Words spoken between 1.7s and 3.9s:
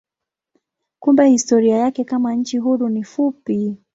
yake kama nchi huru ni fupi.